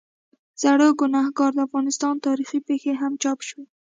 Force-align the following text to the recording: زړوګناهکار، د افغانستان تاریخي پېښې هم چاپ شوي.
زړوګناهکار، 0.61 1.51
د 1.55 1.59
افغانستان 1.67 2.15
تاریخي 2.27 2.59
پېښې 2.67 2.93
هم 3.01 3.13
چاپ 3.23 3.39
شوي. 3.47 3.65